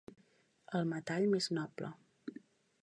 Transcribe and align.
El 0.79 0.89
metall 0.93 1.29
més 1.35 1.51
noble. 1.59 1.93